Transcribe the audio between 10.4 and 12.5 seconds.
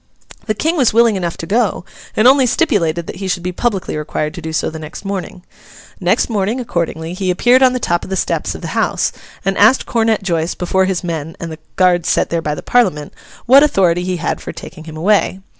before his men and the guard set there